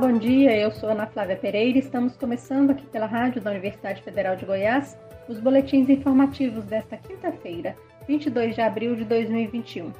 bom 0.00 0.16
dia. 0.16 0.56
Eu 0.56 0.70
sou 0.70 0.88
Ana 0.88 1.06
Flávia 1.06 1.36
Pereira 1.36 1.76
e 1.76 1.82
estamos 1.82 2.16
começando 2.16 2.70
aqui 2.70 2.86
pela 2.86 3.04
Rádio 3.04 3.42
da 3.42 3.50
Universidade 3.50 4.02
Federal 4.02 4.34
de 4.34 4.46
Goiás 4.46 4.96
os 5.28 5.38
boletins 5.38 5.90
informativos 5.90 6.64
desta 6.64 6.96
quinta-feira, 6.96 7.76
22 8.08 8.54
de 8.54 8.62
abril 8.62 8.96
de 8.96 9.04
2021. 9.04 9.92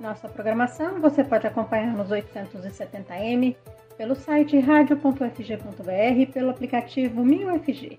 Nossa 0.00 0.26
programação 0.26 1.02
você 1.02 1.22
pode 1.22 1.46
acompanhar 1.46 1.94
nos 1.94 2.08
870m, 2.08 3.54
pelo 3.98 4.14
site 4.14 4.58
radio.fg.br 4.58 6.18
e 6.18 6.24
pelo 6.24 6.48
aplicativo 6.48 7.22
MinUFG. 7.22 7.98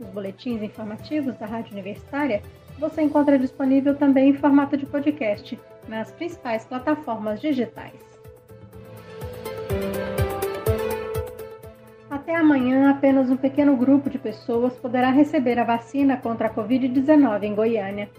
Os 0.00 0.06
boletins 0.06 0.62
informativos 0.62 1.36
da 1.36 1.44
Rádio 1.44 1.74
Universitária 1.74 2.40
você 2.78 3.02
encontra 3.02 3.38
disponível 3.38 3.94
também 3.94 4.30
em 4.30 4.34
formato 4.34 4.74
de 4.74 4.86
podcast 4.86 5.60
nas 5.86 6.10
principais 6.12 6.64
plataformas 6.64 7.42
digitais. 7.42 8.08
Até 12.28 12.36
amanhã, 12.36 12.90
apenas 12.90 13.30
um 13.30 13.38
pequeno 13.38 13.74
grupo 13.74 14.10
de 14.10 14.18
pessoas 14.18 14.74
poderá 14.74 15.10
receber 15.10 15.58
a 15.58 15.64
vacina 15.64 16.14
contra 16.14 16.48
a 16.48 16.54
Covid-19 16.54 17.42
em 17.42 17.54
Goiânia. 17.54 18.10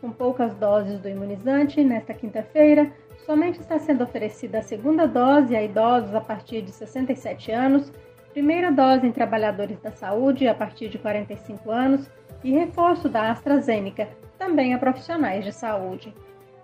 Com 0.00 0.10
poucas 0.10 0.54
doses 0.54 0.98
do 0.98 1.10
imunizante, 1.10 1.84
nesta 1.84 2.14
quinta-feira, 2.14 2.90
somente 3.26 3.60
está 3.60 3.78
sendo 3.78 4.02
oferecida 4.02 4.60
a 4.60 4.62
segunda 4.62 5.06
dose 5.06 5.54
a 5.54 5.62
idosos 5.62 6.14
a 6.14 6.22
partir 6.22 6.62
de 6.62 6.72
67 6.72 7.52
anos, 7.52 7.92
primeira 8.32 8.72
dose 8.72 9.06
em 9.06 9.12
trabalhadores 9.12 9.78
da 9.78 9.90
saúde 9.90 10.48
a 10.48 10.54
partir 10.54 10.88
de 10.88 10.96
45 10.96 11.70
anos 11.70 12.10
e 12.42 12.52
reforço 12.52 13.10
da 13.10 13.30
AstraZeneca, 13.30 14.08
também 14.38 14.72
a 14.72 14.78
profissionais 14.78 15.44
de 15.44 15.52
saúde. 15.52 16.14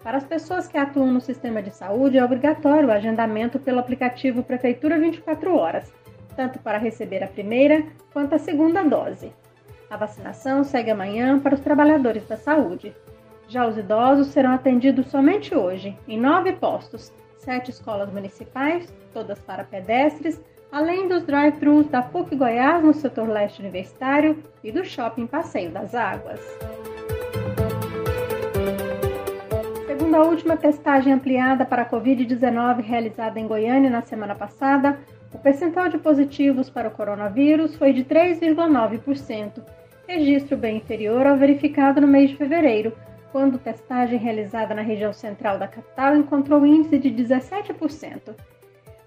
Para 0.02 0.16
as 0.16 0.24
pessoas 0.24 0.66
que 0.66 0.78
atuam 0.78 1.12
no 1.12 1.20
sistema 1.20 1.62
de 1.62 1.72
saúde, 1.72 2.16
é 2.16 2.24
obrigatório 2.24 2.88
o 2.88 2.92
agendamento 2.92 3.58
pelo 3.58 3.80
aplicativo 3.80 4.42
Prefeitura 4.42 4.98
24 4.98 5.54
Horas 5.54 5.92
tanto 6.36 6.58
para 6.58 6.78
receber 6.78 7.24
a 7.24 7.28
primeira 7.28 7.82
quanto 8.12 8.34
a 8.34 8.38
segunda 8.38 8.82
dose. 8.82 9.32
A 9.88 9.96
vacinação 9.96 10.62
segue 10.62 10.90
amanhã 10.90 11.38
para 11.38 11.54
os 11.54 11.60
trabalhadores 11.60 12.26
da 12.28 12.36
saúde. 12.36 12.94
Já 13.48 13.66
os 13.66 13.78
idosos 13.78 14.28
serão 14.28 14.52
atendidos 14.52 15.06
somente 15.06 15.54
hoje, 15.54 15.96
em 16.06 16.18
nove 16.18 16.52
postos, 16.52 17.12
sete 17.38 17.70
escolas 17.70 18.12
municipais, 18.12 18.92
todas 19.12 19.38
para 19.38 19.64
pedestres, 19.64 20.40
além 20.70 21.06
dos 21.08 21.24
drive-thrus 21.24 21.86
da 21.86 22.02
PUC 22.02 22.34
Goiás 22.34 22.82
no 22.82 22.92
setor 22.92 23.28
leste 23.28 23.60
universitário 23.60 24.42
e 24.64 24.72
do 24.72 24.84
shopping 24.84 25.26
Passeio 25.26 25.70
das 25.70 25.94
Águas. 25.94 26.40
Segundo 29.86 30.16
a 30.16 30.22
última 30.24 30.56
testagem 30.56 31.12
ampliada 31.12 31.64
para 31.64 31.82
a 31.82 31.88
Covid-19 31.88 32.80
realizada 32.82 33.38
em 33.38 33.46
Goiânia 33.46 33.88
na 33.88 34.02
semana 34.02 34.34
passada, 34.34 34.98
o 35.36 35.38
percentual 35.38 35.90
de 35.90 35.98
positivos 35.98 36.70
para 36.70 36.88
o 36.88 36.90
coronavírus 36.90 37.76
foi 37.76 37.92
de 37.92 38.02
3,9%, 38.04 39.62
registro 40.08 40.56
bem 40.56 40.78
inferior 40.78 41.26
ao 41.26 41.36
verificado 41.36 42.00
no 42.00 42.06
mês 42.06 42.30
de 42.30 42.36
fevereiro, 42.36 42.96
quando 43.30 43.58
testagem 43.58 44.18
realizada 44.18 44.74
na 44.74 44.80
região 44.80 45.12
central 45.12 45.58
da 45.58 45.68
capital 45.68 46.16
encontrou 46.16 46.64
índice 46.64 46.98
de 46.98 47.10
17%. 47.10 48.34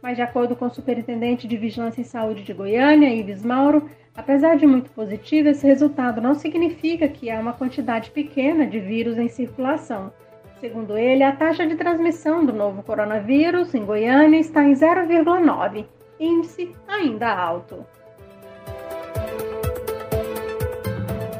Mas, 0.03 0.17
de 0.17 0.21
acordo 0.21 0.55
com 0.55 0.65
o 0.65 0.69
superintendente 0.69 1.47
de 1.47 1.57
Vigilância 1.57 1.99
em 1.99 2.03
Saúde 2.03 2.43
de 2.43 2.53
Goiânia, 2.53 3.11
Ives 3.11 3.43
Mauro, 3.43 3.89
apesar 4.15 4.55
de 4.55 4.67
muito 4.67 4.91
positivo, 4.91 5.49
esse 5.49 5.65
resultado 5.65 6.21
não 6.21 6.35
significa 6.35 7.07
que 7.07 7.31
há 7.31 7.39
uma 7.39 7.53
quantidade 7.53 8.11
pequena 8.11 8.67
de 8.67 8.79
vírus 8.79 9.17
em 9.17 9.29
circulação. 9.29 10.13
Segundo 10.59 10.95
ele, 10.95 11.23
a 11.23 11.35
taxa 11.35 11.65
de 11.65 11.75
transmissão 11.75 12.45
do 12.45 12.53
novo 12.53 12.83
coronavírus 12.83 13.73
em 13.73 13.83
Goiânia 13.83 14.39
está 14.39 14.63
em 14.63 14.73
0,9 14.73 15.85
índice 16.19 16.75
ainda 16.87 17.33
alto. 17.33 17.85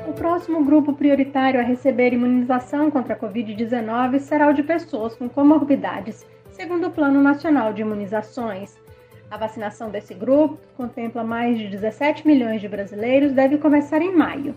O 0.07 0.13
próximo 0.13 0.63
grupo 0.63 0.93
prioritário 0.93 1.59
a 1.59 1.63
receber 1.63 2.13
imunização 2.13 2.89
contra 2.89 3.13
a 3.13 3.19
Covid-19 3.19 4.19
será 4.19 4.47
o 4.47 4.53
de 4.53 4.63
pessoas 4.63 5.15
com 5.15 5.27
comorbidades, 5.27 6.25
segundo 6.51 6.87
o 6.87 6.91
Plano 6.91 7.21
Nacional 7.21 7.73
de 7.73 7.81
Imunizações. 7.81 8.77
A 9.29 9.37
vacinação 9.37 9.89
desse 9.89 10.13
grupo, 10.13 10.57
que 10.57 10.73
contempla 10.75 11.23
mais 11.23 11.57
de 11.57 11.67
17 11.67 12.25
milhões 12.25 12.61
de 12.61 12.67
brasileiros, 12.67 13.33
deve 13.33 13.57
começar 13.57 14.01
em 14.01 14.15
maio. 14.15 14.55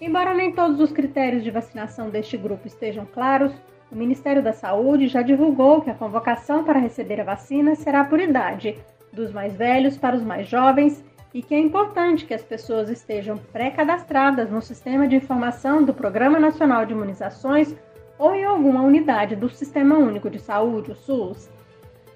Embora 0.00 0.34
nem 0.34 0.52
todos 0.52 0.80
os 0.80 0.92
critérios 0.92 1.44
de 1.44 1.50
vacinação 1.50 2.08
deste 2.08 2.36
grupo 2.36 2.66
estejam 2.66 3.06
claros, 3.06 3.52
o 3.90 3.96
Ministério 3.96 4.42
da 4.42 4.52
Saúde 4.52 5.08
já 5.08 5.22
divulgou 5.22 5.80
que 5.80 5.90
a 5.90 5.94
convocação 5.94 6.64
para 6.64 6.78
receber 6.78 7.20
a 7.20 7.24
vacina 7.24 7.74
será 7.74 8.04
por 8.04 8.20
idade, 8.20 8.76
dos 9.12 9.32
mais 9.32 9.54
velhos 9.54 9.96
para 9.96 10.16
os 10.16 10.22
mais 10.22 10.46
jovens 10.46 11.04
e 11.32 11.42
que 11.42 11.54
é 11.54 11.58
importante 11.58 12.24
que 12.24 12.34
as 12.34 12.42
pessoas 12.42 12.88
estejam 12.88 13.36
pré-cadastradas 13.36 14.50
no 14.50 14.62
sistema 14.62 15.06
de 15.06 15.16
informação 15.16 15.84
do 15.84 15.92
Programa 15.92 16.40
Nacional 16.40 16.86
de 16.86 16.92
Imunizações 16.92 17.74
ou 18.18 18.34
em 18.34 18.44
alguma 18.44 18.82
unidade 18.82 19.36
do 19.36 19.48
Sistema 19.48 19.96
Único 19.96 20.28
de 20.28 20.38
Saúde, 20.38 20.92
o 20.92 20.96
SUS. 20.96 21.48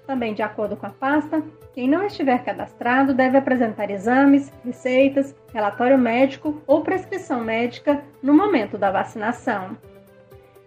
Também, 0.05 0.33
de 0.33 0.41
acordo 0.41 0.75
com 0.75 0.85
a 0.85 0.89
pasta, 0.89 1.41
quem 1.73 1.87
não 1.87 2.05
estiver 2.05 2.43
cadastrado 2.43 3.13
deve 3.13 3.37
apresentar 3.37 3.89
exames, 3.89 4.51
receitas, 4.65 5.33
relatório 5.53 5.97
médico 5.97 6.61
ou 6.67 6.81
prescrição 6.81 7.39
médica 7.39 8.03
no 8.21 8.33
momento 8.33 8.77
da 8.77 8.91
vacinação. 8.91 9.77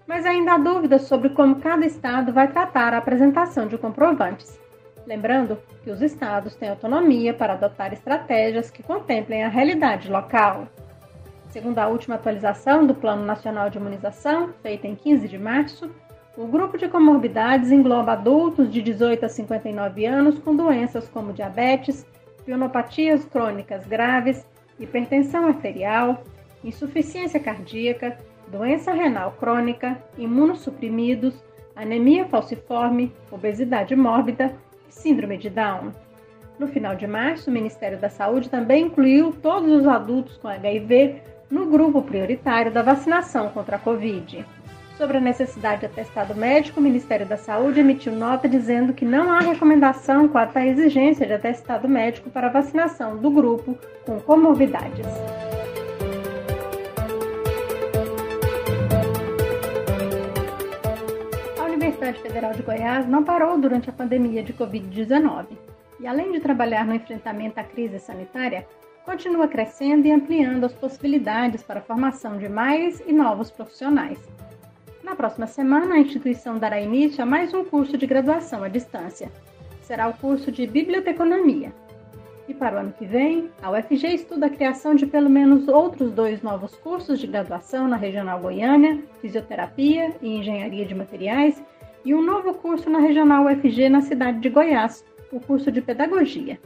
Mas 0.06 0.24
ainda 0.24 0.54
há 0.54 0.58
dúvidas 0.58 1.02
sobre 1.02 1.30
como 1.30 1.60
cada 1.60 1.84
estado 1.84 2.32
vai 2.32 2.48
tratar 2.48 2.94
a 2.94 2.98
apresentação 2.98 3.66
de 3.66 3.76
comprovantes. 3.76 4.58
Lembrando 5.06 5.58
que 5.84 5.90
os 5.90 6.02
estados 6.02 6.56
têm 6.56 6.68
autonomia 6.68 7.32
para 7.32 7.52
adotar 7.52 7.92
estratégias 7.92 8.70
que 8.70 8.82
contemplem 8.82 9.44
a 9.44 9.48
realidade 9.48 10.10
local. 10.10 10.66
Segundo 11.48 11.78
a 11.78 11.86
última 11.86 12.16
atualização 12.16 12.84
do 12.84 12.94
Plano 12.94 13.24
Nacional 13.24 13.70
de 13.70 13.78
Imunização, 13.78 14.52
feita 14.62 14.88
em 14.88 14.96
15 14.96 15.28
de 15.28 15.38
março, 15.38 15.88
o 16.36 16.46
grupo 16.46 16.76
de 16.76 16.88
comorbidades 16.88 17.70
engloba 17.70 18.12
adultos 18.12 18.70
de 18.70 18.82
18 18.82 19.24
a 19.24 19.28
59 19.28 20.04
anos 20.04 20.38
com 20.40 20.56
doenças 20.56 21.08
como 21.08 21.32
diabetes, 21.32 22.04
pionopatias 22.44 23.24
crônicas 23.24 23.86
graves, 23.86 24.44
hipertensão 24.78 25.46
arterial, 25.46 26.24
insuficiência 26.64 27.38
cardíaca, 27.38 28.18
doença 28.48 28.92
renal 28.92 29.32
crônica, 29.38 29.96
imunossuprimidos, 30.18 31.42
anemia 31.76 32.26
falciforme, 32.26 33.12
obesidade 33.30 33.94
mórbida 33.94 34.54
Síndrome 34.88 35.36
de 35.36 35.50
Down. 35.50 35.92
No 36.58 36.66
final 36.66 36.96
de 36.96 37.06
março, 37.06 37.50
o 37.50 37.52
Ministério 37.52 37.98
da 37.98 38.08
Saúde 38.08 38.48
também 38.48 38.86
incluiu 38.86 39.32
todos 39.42 39.70
os 39.70 39.86
adultos 39.86 40.36
com 40.38 40.48
HIV 40.48 41.22
no 41.50 41.66
grupo 41.66 42.02
prioritário 42.02 42.72
da 42.72 42.82
vacinação 42.82 43.50
contra 43.50 43.76
a 43.76 43.78
Covid. 43.78 44.44
Sobre 44.96 45.18
a 45.18 45.20
necessidade 45.20 45.80
de 45.80 45.86
atestado 45.86 46.34
médico, 46.34 46.80
o 46.80 46.82
Ministério 46.82 47.26
da 47.26 47.36
Saúde 47.36 47.80
emitiu 47.80 48.14
nota 48.14 48.48
dizendo 48.48 48.94
que 48.94 49.04
não 49.04 49.30
há 49.30 49.40
recomendação 49.40 50.26
quanto 50.26 50.56
à 50.56 50.66
exigência 50.66 51.26
de 51.26 51.34
atestado 51.34 51.86
médico 51.86 52.30
para 52.30 52.48
vacinação 52.48 53.18
do 53.18 53.30
grupo 53.30 53.76
com 54.06 54.18
comorbidades. 54.20 55.06
Universidade 61.96 62.20
Federal 62.20 62.52
de 62.52 62.62
Goiás 62.62 63.08
não 63.08 63.24
parou 63.24 63.58
durante 63.58 63.88
a 63.88 63.92
pandemia 63.92 64.42
de 64.42 64.52
Covid-19 64.52 65.46
e, 65.98 66.06
além 66.06 66.30
de 66.30 66.40
trabalhar 66.40 66.84
no 66.84 66.94
enfrentamento 66.94 67.58
à 67.58 67.64
crise 67.64 67.98
sanitária, 67.98 68.66
continua 69.02 69.48
crescendo 69.48 70.06
e 70.06 70.12
ampliando 70.12 70.64
as 70.64 70.74
possibilidades 70.74 71.62
para 71.62 71.80
a 71.80 71.82
formação 71.82 72.36
de 72.36 72.50
mais 72.50 73.02
e 73.06 73.14
novos 73.14 73.50
profissionais. 73.50 74.18
Na 75.02 75.16
próxima 75.16 75.46
semana, 75.46 75.94
a 75.94 75.98
instituição 75.98 76.58
dará 76.58 76.78
início 76.78 77.22
a 77.22 77.26
mais 77.26 77.54
um 77.54 77.64
curso 77.64 77.96
de 77.96 78.06
graduação 78.06 78.62
à 78.62 78.68
distância. 78.68 79.32
Será 79.80 80.06
o 80.06 80.18
curso 80.18 80.52
de 80.52 80.66
Biblioteconomia. 80.66 81.72
E 82.46 82.52
para 82.52 82.76
o 82.76 82.78
ano 82.80 82.92
que 82.92 83.06
vem, 83.06 83.50
a 83.62 83.70
UFG 83.70 84.14
estuda 84.14 84.46
a 84.46 84.50
criação 84.50 84.94
de 84.94 85.06
pelo 85.06 85.30
menos 85.30 85.66
outros 85.66 86.12
dois 86.12 86.42
novos 86.42 86.76
cursos 86.76 87.18
de 87.18 87.26
graduação 87.26 87.88
na 87.88 87.96
Regional 87.96 88.38
Goiânia, 88.38 89.02
Fisioterapia 89.22 90.14
e 90.20 90.36
Engenharia 90.36 90.84
de 90.84 90.94
Materiais 90.94 91.64
e 92.06 92.14
um 92.14 92.22
novo 92.22 92.54
curso 92.54 92.88
na 92.88 93.00
Regional 93.00 93.46
UFG 93.46 93.88
na 93.88 94.00
cidade 94.00 94.38
de 94.38 94.48
Goiás, 94.48 95.04
o 95.32 95.40
curso 95.40 95.72
de 95.72 95.82
Pedagogia. 95.82 96.56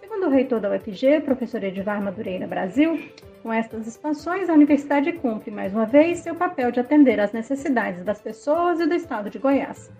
Segundo 0.00 0.26
o 0.26 0.30
reitor 0.30 0.60
da 0.60 0.70
UFG, 0.70 1.20
professor 1.24 1.64
Edivar 1.64 2.00
Madureira 2.00 2.46
Brasil, 2.46 2.96
com 3.42 3.52
estas 3.52 3.88
expansões, 3.88 4.48
a 4.48 4.52
universidade 4.52 5.10
cumpre, 5.14 5.50
mais 5.50 5.74
uma 5.74 5.84
vez, 5.84 6.20
seu 6.20 6.32
papel 6.32 6.70
de 6.70 6.78
atender 6.78 7.18
às 7.18 7.32
necessidades 7.32 8.04
das 8.04 8.20
pessoas 8.20 8.78
e 8.78 8.86
do 8.86 8.94
estado 8.94 9.28
de 9.28 9.40
Goiás. 9.40 9.90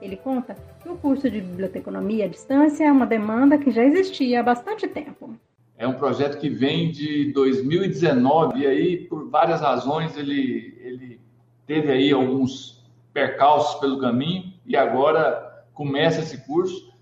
Ele 0.00 0.14
conta 0.14 0.56
que 0.80 0.88
o 0.88 0.94
curso 0.94 1.28
de 1.28 1.40
biblioteconomia 1.40 2.26
à 2.26 2.28
distância 2.28 2.84
é 2.84 2.92
uma 2.92 3.06
demanda 3.06 3.58
que 3.58 3.72
já 3.72 3.82
existia 3.82 4.38
há 4.38 4.42
bastante 4.44 4.86
tempo. 4.86 5.34
É 5.76 5.84
um 5.84 5.94
projeto 5.94 6.38
que 6.38 6.48
vem 6.48 6.92
de 6.92 7.32
2019 7.32 8.60
e 8.60 8.66
aí, 8.68 8.96
por 8.98 9.28
várias 9.28 9.60
razões, 9.60 10.16
ele, 10.16 10.78
ele 10.80 11.20
teve 11.66 11.90
aí 11.90 12.12
alguns 12.12 12.77
percalços 13.18 13.80
pelo 13.80 13.98
caminho 13.98 14.52
e 14.64 14.76
agora 14.76 15.64
começa 15.74 16.20
esse 16.20 16.38
curso. 16.46 16.94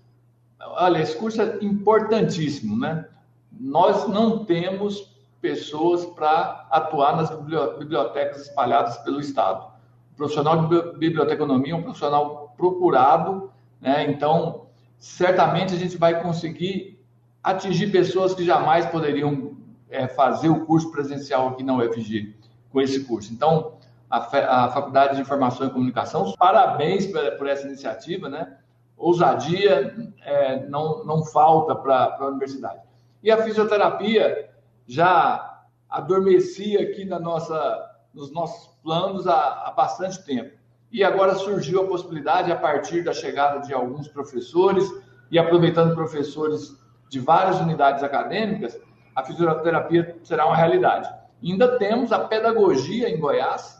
Olha, 0.59 0.99
esse 0.99 1.15
curso 1.15 1.39
é 1.39 1.59
importantíssimo, 1.61 2.75
né? 2.75 3.05
Nós 3.51 4.07
não 4.07 4.43
temos 4.43 5.15
pessoas 5.39 6.05
para 6.05 6.67
atuar 6.71 7.15
nas 7.15 7.29
bibliotecas 7.77 8.47
espalhadas 8.47 8.97
pelo 8.97 9.19
Estado. 9.19 9.67
O 10.13 10.17
profissional 10.17 10.67
de 10.67 10.97
biblioteconomia 10.97 11.73
é 11.73 11.75
um 11.75 11.83
profissional 11.83 12.55
procurado, 12.57 13.51
né? 13.79 14.09
Então, 14.09 14.65
certamente 14.97 15.75
a 15.75 15.77
gente 15.77 15.97
vai 15.97 16.23
conseguir 16.23 16.99
atingir 17.43 17.91
pessoas 17.91 18.33
que 18.33 18.43
jamais 18.43 18.87
poderiam 18.87 19.55
é, 19.87 20.07
fazer 20.07 20.49
o 20.49 20.65
curso 20.65 20.91
presencial 20.91 21.49
aqui 21.49 21.61
na 21.61 21.75
UFG 21.75 22.35
com 22.71 22.81
esse 22.81 23.03
curso. 23.03 23.31
Então, 23.31 23.76
a, 24.09 24.69
Faculdade 24.69 25.15
de 25.15 25.21
Informação 25.21 25.67
e 25.67 25.69
Comunicação, 25.69 26.33
parabéns 26.37 27.07
por, 27.07 27.21
por 27.37 27.47
essa 27.47 27.67
iniciativa, 27.67 28.29
né? 28.29 28.57
Ousadia 28.95 29.95
é, 30.23 30.65
não, 30.67 31.03
não 31.05 31.23
falta 31.25 31.75
para 31.75 32.17
a 32.19 32.25
universidade. 32.25 32.81
E 33.21 33.29
a 33.29 33.41
fisioterapia 33.43 34.49
já 34.87 35.63
adormecia 35.89 36.81
aqui 36.81 37.05
na 37.05 37.19
nossa, 37.19 37.91
nos 38.13 38.31
nossos 38.31 38.75
planos 38.81 39.27
há, 39.27 39.67
há 39.67 39.71
bastante 39.71 40.23
tempo. 40.23 40.57
E 40.91 41.03
agora 41.03 41.35
surgiu 41.35 41.81
a 41.81 41.87
possibilidade, 41.87 42.51
a 42.51 42.55
partir 42.55 43.03
da 43.03 43.13
chegada 43.13 43.59
de 43.59 43.73
alguns 43.73 44.07
professores 44.07 44.89
e 45.29 45.37
aproveitando 45.37 45.93
professores 45.93 46.75
de 47.09 47.19
várias 47.19 47.59
unidades 47.59 48.03
acadêmicas, 48.03 48.79
a 49.15 49.23
fisioterapia 49.23 50.17
será 50.23 50.45
uma 50.45 50.55
realidade. 50.55 51.09
Ainda 51.43 51.77
temos 51.77 52.11
a 52.11 52.19
pedagogia 52.19 53.09
em 53.09 53.19
Goiás, 53.19 53.77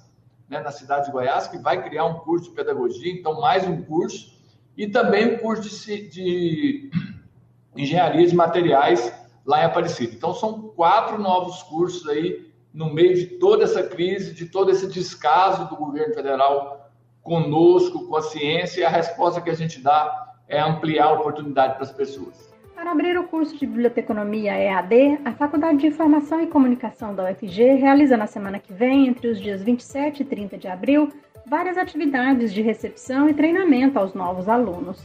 né, 0.50 0.60
na 0.60 0.72
cidade 0.72 1.08
de 1.08 1.12
Goiás, 1.12 1.48
que 1.48 1.58
vai 1.58 1.84
criar 1.84 2.06
um 2.06 2.20
curso 2.20 2.50
de 2.50 2.56
pedagogia, 2.56 3.12
então 3.12 3.40
mais 3.40 3.68
um 3.68 3.82
curso, 3.82 4.38
e 4.76 4.88
também 4.88 5.36
um 5.36 5.38
curso 5.40 5.64
de, 5.64 6.10
de 6.10 6.92
engenharia 7.76 8.28
de 8.28 8.36
materiais 8.36 9.12
lá 9.46 9.62
em 9.62 9.66
Aparecida. 9.66 10.14
Então 10.14 10.34
são 10.34 10.70
quatro 10.70 11.18
novos 11.18 11.64
cursos 11.64 12.08
aí 12.08 12.52
no 12.74 12.94
meio 12.94 13.16
de 13.16 13.26
toda 13.38 13.64
essa 13.64 13.82
crise, 13.84 14.34
de 14.34 14.46
todo 14.46 14.70
esse 14.70 14.88
descaso 14.88 15.68
do 15.68 15.76
governo 15.76 16.14
federal 16.14 16.92
conosco, 17.24 18.08
com 18.08 18.16
a 18.16 18.22
ciência, 18.22 18.82
e 18.82 18.86
a 18.86 18.90
resposta 18.90 19.42
que 19.42 19.50
a 19.50 19.56
gente 19.56 19.82
dá 19.82 20.36
é 20.48 20.60
ampliar 20.60 21.08
a 21.08 21.14
oportunidade 21.14 21.74
para 21.74 21.84
as 21.84 21.92
pessoas. 21.92 22.47
Para 22.78 22.92
abrir 22.92 23.18
o 23.18 23.24
curso 23.24 23.58
de 23.58 23.66
Biblioteconomia 23.66 24.56
EAD, 24.56 25.22
a 25.26 25.32
Faculdade 25.32 25.80
de 25.80 25.88
Informação 25.88 26.40
e 26.42 26.46
Comunicação 26.46 27.16
da 27.16 27.24
UFG 27.24 27.74
realiza 27.74 28.16
na 28.16 28.28
semana 28.28 28.60
que 28.60 28.72
vem, 28.72 29.08
entre 29.08 29.30
os 29.30 29.42
dias 29.42 29.64
27 29.64 30.22
e 30.22 30.26
30 30.26 30.60
de 30.60 30.68
abril, 30.68 31.12
várias 31.48 31.76
atividades 31.76 32.54
de 32.54 32.62
recepção 32.62 33.28
e 33.28 33.34
treinamento 33.34 33.98
aos 33.98 34.14
novos 34.14 34.48
alunos. 34.48 35.04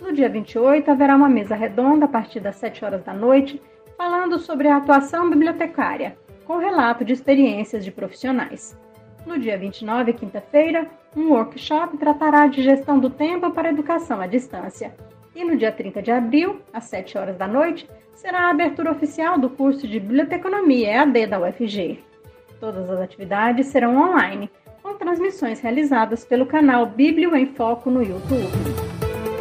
No 0.00 0.12
dia 0.12 0.28
28, 0.28 0.90
haverá 0.90 1.14
uma 1.14 1.28
mesa 1.28 1.54
redonda 1.54 2.06
a 2.06 2.08
partir 2.08 2.40
das 2.40 2.56
7 2.56 2.84
horas 2.84 3.04
da 3.04 3.14
noite, 3.14 3.62
falando 3.96 4.36
sobre 4.40 4.66
a 4.66 4.76
atuação 4.76 5.30
bibliotecária, 5.30 6.18
com 6.44 6.58
relato 6.58 7.04
de 7.04 7.12
experiências 7.12 7.84
de 7.84 7.92
profissionais. 7.92 8.76
No 9.24 9.38
dia 9.38 9.56
29, 9.56 10.12
quinta-feira, 10.12 10.88
um 11.16 11.30
workshop 11.30 11.98
tratará 11.98 12.48
de 12.48 12.64
gestão 12.64 12.98
do 12.98 13.10
tempo 13.10 13.52
para 13.52 13.70
educação 13.70 14.20
à 14.20 14.26
distância. 14.26 14.92
E 15.36 15.44
no 15.44 15.54
dia 15.54 15.70
30 15.70 16.00
de 16.00 16.10
abril, 16.10 16.62
às 16.72 16.84
7 16.84 17.18
horas 17.18 17.36
da 17.36 17.46
noite, 17.46 17.86
será 18.14 18.46
a 18.46 18.50
abertura 18.50 18.90
oficial 18.90 19.38
do 19.38 19.50
curso 19.50 19.86
de 19.86 20.00
Biblioteconomia 20.00 20.88
EAD 20.92 21.26
da 21.26 21.38
UFG. 21.38 21.98
Todas 22.58 22.88
as 22.88 22.98
atividades 23.00 23.66
serão 23.66 23.98
online, 23.98 24.50
com 24.82 24.94
transmissões 24.94 25.60
realizadas 25.60 26.24
pelo 26.24 26.46
canal 26.46 26.86
Bíblio 26.86 27.36
em 27.36 27.44
Foco 27.44 27.90
no 27.90 28.02
YouTube. 28.02 28.48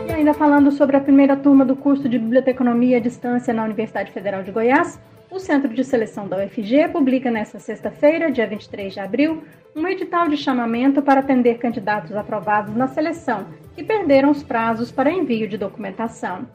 E 0.09 0.11
ainda 0.11 0.33
falando 0.33 0.69
sobre 0.69 0.97
a 0.97 0.99
primeira 0.99 1.37
turma 1.37 1.63
do 1.63 1.77
curso 1.77 2.09
de 2.09 2.19
Biblioteconomia 2.19 2.97
à 2.97 2.99
distância 2.99 3.53
na 3.53 3.63
Universidade 3.63 4.11
Federal 4.11 4.43
de 4.43 4.51
Goiás, 4.51 4.99
o 5.35 5.39
Centro 5.39 5.73
de 5.73 5.83
Seleção 5.83 6.29
da 6.29 6.37
UFG 6.37 6.87
publica 6.93 7.29
nesta 7.29 7.59
sexta-feira, 7.59 8.31
dia 8.31 8.47
23 8.47 8.93
de 8.93 8.99
abril, 9.01 9.43
um 9.75 9.85
edital 9.85 10.29
de 10.29 10.37
chamamento 10.37 11.01
para 11.01 11.19
atender 11.19 11.57
candidatos 11.57 12.15
aprovados 12.15 12.73
na 12.73 12.87
seleção 12.87 13.45
que 13.75 13.83
perderam 13.83 14.31
os 14.31 14.41
prazos 14.41 14.93
para 14.93 15.11
envio 15.11 15.45
de 15.45 15.57
documentação. 15.57 16.47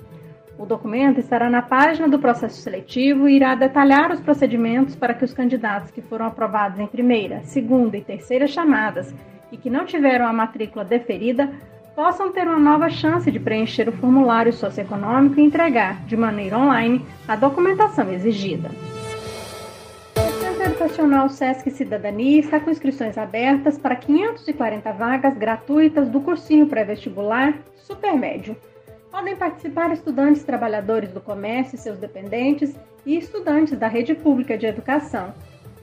O 0.58 0.64
documento 0.64 1.20
estará 1.20 1.50
na 1.50 1.60
página 1.60 2.08
do 2.08 2.18
processo 2.18 2.62
seletivo 2.62 3.28
e 3.28 3.36
irá 3.36 3.54
detalhar 3.54 4.10
os 4.12 4.20
procedimentos 4.20 4.96
para 4.96 5.12
que 5.12 5.26
os 5.26 5.34
candidatos 5.34 5.90
que 5.90 6.00
foram 6.00 6.24
aprovados 6.24 6.78
em 6.78 6.86
primeira, 6.86 7.42
segunda 7.42 7.98
e 7.98 8.02
terceira 8.02 8.46
chamadas 8.46 9.14
e 9.52 9.58
que 9.58 9.68
não 9.68 9.84
tiveram 9.84 10.26
a 10.26 10.32
matrícula 10.32 10.86
deferida 10.86 11.52
possam 12.00 12.32
ter 12.32 12.48
uma 12.48 12.58
nova 12.58 12.88
chance 12.88 13.30
de 13.30 13.38
preencher 13.38 13.86
o 13.86 13.92
formulário 13.92 14.54
socioeconômico 14.54 15.38
e 15.38 15.44
entregar, 15.44 16.02
de 16.06 16.16
maneira 16.16 16.56
online, 16.56 17.04
a 17.28 17.36
documentação 17.36 18.10
exigida. 18.10 18.70
O 20.16 20.40
Centro 20.40 20.62
Educacional 20.62 21.28
SESC 21.28 21.70
Cidadania 21.70 22.40
está 22.40 22.58
com 22.58 22.70
inscrições 22.70 23.18
abertas 23.18 23.76
para 23.76 23.94
540 23.94 24.90
vagas 24.92 25.36
gratuitas 25.36 26.08
do 26.08 26.22
cursinho 26.22 26.66
pré-vestibular 26.66 27.58
Supermédio. 27.76 28.56
Podem 29.10 29.36
participar 29.36 29.92
estudantes 29.92 30.42
trabalhadores 30.42 31.10
do 31.10 31.20
comércio 31.20 31.74
e 31.74 31.78
seus 31.78 31.98
dependentes 31.98 32.74
e 33.04 33.18
estudantes 33.18 33.78
da 33.78 33.88
rede 33.88 34.14
pública 34.14 34.56
de 34.56 34.64
educação. 34.64 35.34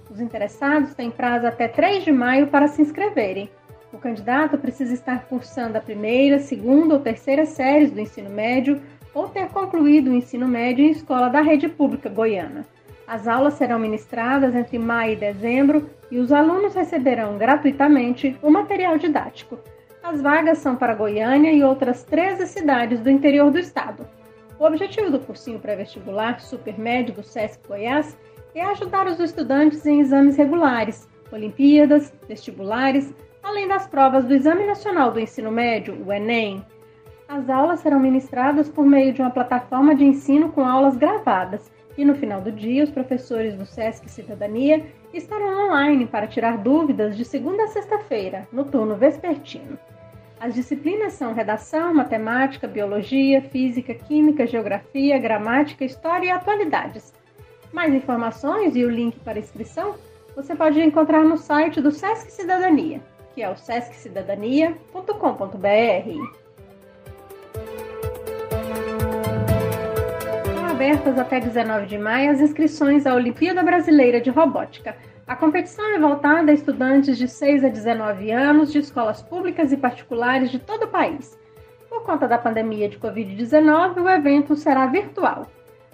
Os 0.10 0.19
interessados 0.19 0.96
têm 0.96 1.12
prazo 1.12 1.46
até 1.46 1.68
3 1.68 2.06
de 2.06 2.12
maio 2.12 2.48
para 2.48 2.68
se 2.68 2.81
inscreverem. 2.81 3.52
O 3.92 3.98
candidato 3.98 4.57
precisa 4.57 4.94
estar 4.94 5.25
cursando 5.25 5.78
a 5.78 5.81
primeira, 5.81 6.39
segunda 6.39 6.95
ou 6.95 7.00
terceira 7.00 7.45
séries 7.45 7.92
do 7.92 8.00
ensino 8.00 8.30
médio 8.30 8.81
ou 9.13 9.30
ter 9.30 9.48
concluído 9.48 10.10
o 10.10 10.13
ensino 10.13 10.48
médio 10.48 10.86
em 10.86 10.92
escola 10.92 11.30
da 11.30 11.42
rede 11.42 11.69
pública 11.69 12.10
goiana. 12.10 12.66
As 13.07 13.28
aulas 13.28 13.54
serão 13.54 13.80
ministradas 13.80 14.54
entre 14.54 14.78
maio 14.78 15.13
e 15.13 15.16
dezembro 15.16 15.89
e 16.12 16.19
os 16.19 16.34
alunos 16.34 16.75
receberão 16.75 17.38
gratuitamente 17.38 18.38
o 18.42 18.50
material 18.50 18.98
didático. 18.98 19.57
As 20.04 20.22
vagas 20.22 20.57
são 20.57 20.75
para 20.75 20.94
Goiânia 20.94 21.51
e 21.51 21.63
outras 21.63 22.04
13 22.04 22.45
cidades 22.48 23.00
do 23.00 23.10
interior 23.10 23.50
do 23.50 23.60
estado. 23.60 24.07
O 24.60 24.66
objetivo 24.66 25.10
do 25.10 25.19
cursinho 25.19 25.60
pré-vestibular 25.60 26.40
Supermédio 26.42 27.16
do 27.16 27.24
SESC 27.24 27.66
Goiás 27.68 28.18
é 28.54 28.63
ajudar 28.63 29.07
os 29.07 29.19
estudantes 29.19 29.86
em 29.86 30.01
exames 30.01 30.36
regulares, 30.36 31.07
Olimpíadas, 31.31 32.13
vestibulares, 32.28 33.13
além 33.48 33.66
das 33.66 33.88
provas 33.88 34.26
do 34.26 34.33
Exame 34.33 34.66
Nacional 34.66 35.10
do 35.10 35.21
Ensino 35.21 35.50
Médio, 35.50 35.98
o 36.06 36.12
Enem. 36.12 36.66
As 37.30 37.50
aulas 37.50 37.80
serão 37.80 37.98
ministradas 37.98 38.68
por 38.68 38.86
meio 38.86 39.14
de 39.14 39.21
uma 39.21 39.31
plataforma 39.31 39.95
de 39.95 40.04
ensino 40.04 40.52
com 40.52 40.66
aulas 40.66 40.98
gravadas 40.98 41.71
e 41.98 42.04
no 42.04 42.14
final 42.14 42.42
do 42.42 42.52
dia 42.52 42.83
os 42.83 42.92
professores 42.92 43.56
do 43.56 43.66
SESC 43.66 44.10
Cidadania 44.10 44.86
estarão 45.14 45.66
online 45.66 46.06
para 46.06 46.28
tirar 46.28 46.57
dúvidas 46.57 47.16
de 47.16 47.24
segunda 47.24 47.64
a 47.64 47.68
sexta-feira, 47.69 48.45
no 48.52 48.66
turno 48.66 48.98
vespertino. 48.98 49.80
As 50.42 50.54
disciplinas 50.54 51.14
são 51.14 51.33
redação, 51.33 51.94
matemática, 51.94 52.68
biologia, 52.68 53.42
física, 53.42 53.94
química, 53.94 54.45
geografia, 54.45 55.18
gramática, 55.18 55.86
história 55.86 56.28
e 56.28 56.31
atualidades. 56.31 57.14
Mais 57.71 57.94
informações 57.94 58.76
e 58.76 58.83
o 58.83 58.90
link 58.90 59.18
para 59.21 59.40
inscrição 59.40 59.95
você 60.36 60.54
pode 60.54 60.81
encontrar 60.81 61.24
no 61.24 61.38
site 61.38 61.80
do 61.80 61.92
SESC 61.92 62.30
Cidadania 62.30 63.02
que 63.38 63.44
é 63.44 63.50
o 63.52 63.56
sesccidadania.com.br. 63.56 64.98
Estão 70.44 70.66
abertas 70.66 71.20
até 71.20 71.40
19 71.40 71.86
de 71.86 72.00
maio 72.00 72.32
as 72.32 72.42
inscrições 72.42 73.06
à 73.06 73.14
Olimpíada 73.14 73.62
Brasileira 73.62 74.20
de 74.20 74.32
Robótica. 74.32 74.98
A 75.28 75.36
competição 75.36 75.86
é 75.94 76.00
voltada 76.00 76.50
a 76.50 76.54
estudantes 76.56 77.16
de 77.16 77.28
6 77.28 77.64
a 77.64 77.70
19 77.70 78.32
anos 78.32 78.74
de 78.74 78.80
escolas 78.80 79.22
públicas 79.22 79.72
e 79.72 79.78
particulares 79.78 80.50
de 80.50 80.58
todo 80.58 80.86
o 80.86 80.90
país. 80.90 81.38
Por 81.88 82.02
conta 82.02 82.28
da 82.28 82.40
pandemia 82.40 82.90
de 82.90 82.98
Covid-19, 82.98 84.02
o 84.02 84.10
evento 84.10 84.56
será 84.56 84.88
virtual. 84.88 85.46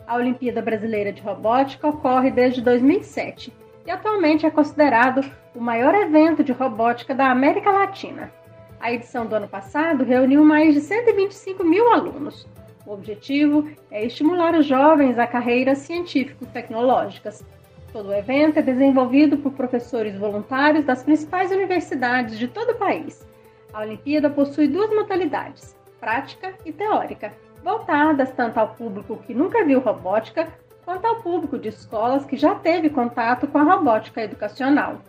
A 0.08 0.16
Olimpíada 0.16 0.62
Brasileira 0.62 1.12
de 1.12 1.22
Robótica 1.22 1.90
ocorre 1.90 2.32
desde 2.32 2.62
2007 2.62 3.52
e 3.86 3.92
atualmente 3.92 4.46
é 4.46 4.50
considerado 4.50 5.43
o 5.55 5.62
maior 5.62 5.93
evento 5.93 6.43
de 6.43 6.51
robótica 6.51 7.13
da 7.13 7.29
América 7.29 7.69
Latina. 7.69 8.31
A 8.79 8.91
edição 8.91 9.25
do 9.25 9.36
ano 9.36 9.48
passado 9.48 10.03
reuniu 10.03 10.43
mais 10.43 10.74
de 10.74 10.81
125 10.81 11.63
mil 11.63 11.91
alunos. 11.93 12.48
O 12.86 12.91
objetivo 12.91 13.69
é 13.91 14.03
estimular 14.03 14.55
os 14.55 14.65
jovens 14.65 15.17
a 15.19 15.27
carreiras 15.27 15.77
científico-tecnológicas. 15.79 17.45
Todo 17.91 18.10
o 18.10 18.13
evento 18.13 18.57
é 18.57 18.62
desenvolvido 18.63 19.38
por 19.38 19.53
professores 19.53 20.17
voluntários 20.17 20.83
das 20.86 21.03
principais 21.03 21.51
universidades 21.51 22.38
de 22.39 22.48
todo 22.48 22.72
o 22.72 22.77
país. 22.77 23.25
A 23.72 23.81
Olimpíada 23.81 24.29
possui 24.29 24.67
duas 24.67 24.89
modalidades, 24.89 25.77
prática 26.00 26.53
e 26.65 26.74
teórica, 26.74 27.31
voltadas 27.63 28.31
tanto 28.31 28.57
ao 28.57 28.69
público 28.69 29.17
que 29.17 29.33
nunca 29.36 29.63
viu 29.63 29.79
robótica 29.79 30.48
quanto 30.83 31.05
ao 31.05 31.22
público 31.22 31.57
de 31.60 31.69
escolas 31.69 32.25
que 32.25 32.36
já 32.36 32.55
teve 32.55 32.89
contato 32.89 33.48
com 33.48 33.60
a 33.60 33.63
robótica 33.63 34.22
educacional. 34.22 35.00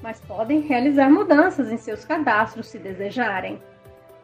mas 0.03 0.19
podem 0.19 0.59
realizar 0.59 1.09
mudanças 1.09 1.71
em 1.71 1.77
seus 1.77 2.03
cadastros 2.03 2.67
se 2.67 2.77
desejarem. 2.77 3.61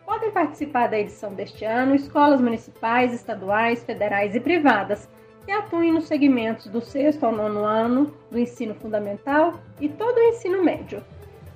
Podem 0.05 0.31
participar 0.31 0.87
da 0.87 0.99
edição 0.99 1.33
deste 1.33 1.63
ano 1.63 1.95
escolas 1.95 2.41
municipais, 2.41 3.13
estaduais, 3.13 3.85
federais 3.85 4.35
e 4.35 4.39
privadas 4.41 5.07
que 5.47 5.51
atuem 5.53 5.93
nos 5.93 6.07
segmentos 6.07 6.67
do 6.67 6.81
sexto 6.81 7.25
ao 7.25 7.31
nono 7.31 7.63
ano 7.63 8.13
do 8.29 8.37
ensino 8.37 8.75
fundamental 8.75 9.53
e 9.79 9.87
todo 9.87 10.17
o 10.17 10.23
ensino 10.23 10.61
médio. 10.61 11.01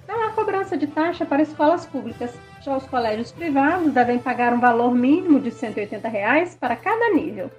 Não 0.07 0.23
há 0.23 0.29
cobrança 0.29 0.77
de 0.77 0.87
taxa 0.87 1.25
para 1.25 1.41
escolas 1.41 1.85
públicas, 1.85 2.33
já 2.61 2.77
os 2.77 2.87
colégios 2.87 3.33
privados 3.33 3.91
devem 3.91 4.17
pagar 4.17 4.53
um 4.53 4.61
valor 4.61 4.95
mínimo 4.95 5.41
de 5.41 5.51
180 5.51 6.07
reais 6.07 6.55
para 6.55 6.77
cada 6.77 7.13
nível. 7.13 7.51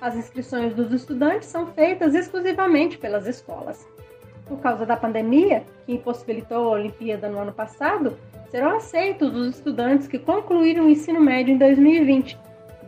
As 0.00 0.14
inscrições 0.14 0.76
dos 0.76 0.92
estudantes 0.92 1.48
são 1.48 1.66
feitas 1.66 2.14
exclusivamente 2.14 2.96
pelas 2.96 3.26
escolas. 3.26 3.84
Por 4.46 4.60
causa 4.60 4.86
da 4.86 4.96
pandemia, 4.96 5.64
que 5.86 5.94
impossibilitou 5.94 6.68
a 6.68 6.76
Olimpíada 6.76 7.28
no 7.28 7.40
ano 7.40 7.52
passado, 7.52 8.16
serão 8.48 8.76
aceitos 8.76 9.34
os 9.34 9.56
estudantes 9.56 10.06
que 10.06 10.20
concluíram 10.20 10.86
o 10.86 10.88
ensino 10.88 11.20
médio 11.20 11.52
em 11.52 11.58
2020, 11.58 12.38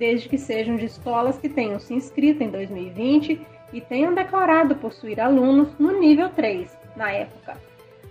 desde 0.02 0.28
que 0.28 0.36
sejam 0.36 0.74
de 0.74 0.86
escolas 0.86 1.38
que 1.38 1.48
tenham 1.48 1.78
se 1.78 1.94
inscrito 1.94 2.42
em 2.42 2.50
2020 2.50 3.40
e 3.72 3.80
tenham 3.80 4.12
declarado 4.12 4.74
possuir 4.74 5.20
alunos 5.20 5.68
no 5.78 5.96
nível 6.00 6.28
3, 6.28 6.76
na 6.96 7.12
época. 7.12 7.56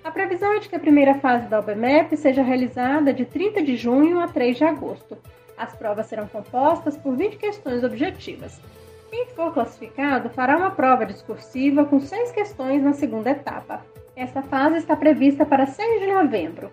A 0.02 0.10
previsão 0.10 0.54
é 0.54 0.60
de 0.60 0.70
que 0.70 0.76
a 0.78 0.80
primeira 0.80 1.16
fase 1.16 1.48
da 1.48 1.60
OBMEP 1.60 2.16
seja 2.16 2.42
realizada 2.42 3.14
de 3.14 3.26
30 3.26 3.62
de 3.62 3.76
junho 3.76 4.22
a 4.22 4.28
3 4.30 4.56
de 4.56 4.64
agosto. 4.64 5.18
As 5.58 5.76
provas 5.76 6.06
serão 6.06 6.30
compostas 6.30 6.96
por 6.96 7.14
20 7.18 7.36
questões 7.36 7.84
objetivas. 7.84 8.62
Quem 9.10 9.26
for 9.36 9.54
classificado 9.54 10.30
fará 10.30 10.56
uma 10.56 10.72
prova 10.72 11.06
discursiva 11.06 11.84
com 11.84 12.00
seis 12.00 12.32
questões 12.32 12.82
na 12.82 12.94
segunda 12.94 13.32
etapa. 13.32 13.86
Esta 14.16 14.42
fase 14.42 14.78
está 14.78 14.96
prevista 14.96 15.46
para 15.46 15.68
6 15.68 16.00
de 16.00 16.08
novembro. 16.08 16.72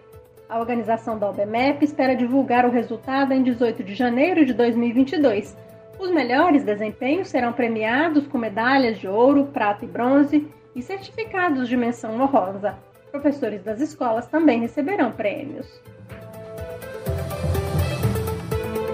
A 0.49 0.59
organização 0.59 1.19
da 1.19 1.29
OBMEP 1.29 1.85
espera 1.85 2.17
divulgar 2.17 2.65
o 2.65 2.71
resultado 2.71 3.33
em 3.33 3.43
18 3.43 3.85
de 3.85 3.95
janeiro 3.95 4.47
de 4.47 4.55
2022. 4.55 5.55
Os 5.99 6.11
melhores 6.11 6.65
desempenhos 6.65 7.29
serão 7.29 7.53
premiados 7.53 8.27
com 8.27 8.39
medalhas 8.39 8.99
de 8.99 9.07
ouro, 9.07 9.45
prata 9.53 9.85
e 9.85 9.89
bronze 9.89 10.49
e 10.75 10.81
certificados 10.81 11.69
de 11.69 11.77
menção 11.77 12.19
honrosa. 12.19 12.79
Professores 13.11 13.63
das 13.63 13.79
escolas 13.79 14.27
também 14.27 14.61
receberão 14.61 15.13
prêmios. 15.13 15.83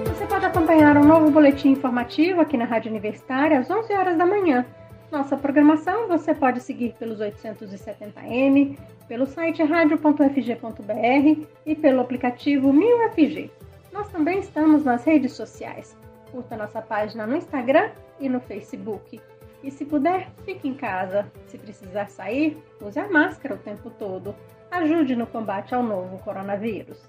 Você 0.08 0.26
pode 0.26 0.46
acompanhar 0.46 0.96
um 0.96 1.04
novo 1.04 1.30
boletim 1.30 1.70
informativo 1.70 2.40
aqui 2.40 2.56
na 2.56 2.64
Rádio 2.64 2.90
Universitária 2.90 3.60
às 3.60 3.70
11 3.70 3.92
horas 3.92 4.18
da 4.18 4.26
manhã. 4.26 4.66
Nossa 5.14 5.36
programação 5.36 6.08
você 6.08 6.34
pode 6.34 6.58
seguir 6.58 6.92
pelos 6.98 7.20
870m, 7.20 8.76
pelo 9.06 9.26
site 9.26 9.62
radio.fg.br 9.62 11.46
e 11.64 11.76
pelo 11.76 12.00
aplicativo 12.00 12.72
1000FG. 12.72 13.48
Nós 13.92 14.08
também 14.08 14.40
estamos 14.40 14.84
nas 14.84 15.04
redes 15.04 15.30
sociais. 15.30 15.96
Curta 16.32 16.56
nossa 16.56 16.82
página 16.82 17.28
no 17.28 17.36
Instagram 17.36 17.90
e 18.18 18.28
no 18.28 18.40
Facebook. 18.40 19.20
E 19.62 19.70
se 19.70 19.84
puder, 19.84 20.28
fique 20.44 20.66
em 20.66 20.74
casa. 20.74 21.30
Se 21.46 21.58
precisar 21.58 22.10
sair, 22.10 22.60
use 22.82 22.98
a 22.98 23.08
máscara 23.08 23.54
o 23.54 23.58
tempo 23.58 23.90
todo. 23.90 24.34
Ajude 24.68 25.14
no 25.14 25.28
combate 25.28 25.76
ao 25.76 25.82
novo 25.84 26.18
coronavírus. 26.24 27.08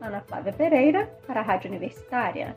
Ana 0.00 0.20
Flávia 0.22 0.52
Pereira, 0.52 1.08
para 1.24 1.38
a 1.38 1.44
Rádio 1.44 1.70
Universitária. 1.70 2.56